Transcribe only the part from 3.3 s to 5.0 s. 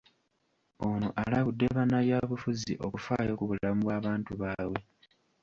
ku bulamu bw’abantu baabwe.